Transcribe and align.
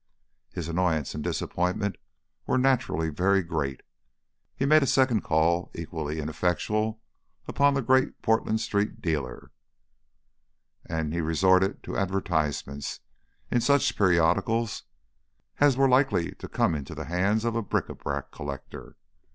His 0.49 0.67
annoyance 0.67 1.13
and 1.13 1.23
disappointment 1.23 1.95
were 2.47 2.57
naturally 2.57 3.09
very 3.09 3.43
great. 3.43 3.81
He 4.55 4.65
made 4.65 4.81
a 4.81 4.87
second 4.87 5.21
call 5.21 5.69
(equally 5.75 6.17
ineffectual) 6.19 6.99
upon 7.47 7.75
the 7.75 7.83
Great 7.83 8.19
Portland 8.23 8.61
Street 8.61 8.99
dealer, 8.99 9.51
and 10.87 11.13
he 11.13 11.21
resorted 11.21 11.83
to 11.83 11.97
advertisements 11.99 13.01
in 13.51 13.61
such 13.61 13.95
periodicals 13.95 14.85
as 15.59 15.77
were 15.77 15.87
likely 15.87 16.31
to 16.31 16.47
come 16.49 16.73
into 16.73 16.95
the 16.95 17.05
hands 17.05 17.45
of 17.45 17.55
a 17.55 17.61
bric 17.61 17.87
a 17.87 17.93
brac 17.93 18.31
collector. 18.31 18.95